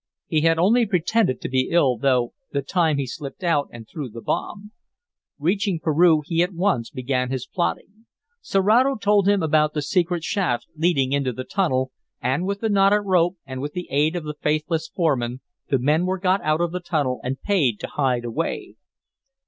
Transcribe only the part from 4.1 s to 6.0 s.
bomb. Reaching